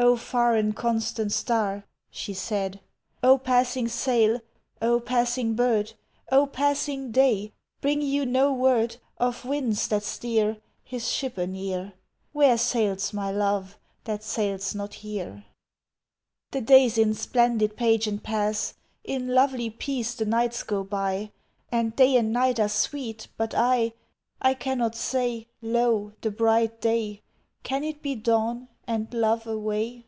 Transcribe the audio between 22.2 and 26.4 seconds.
night are sweet; but I I cannot say Lo, the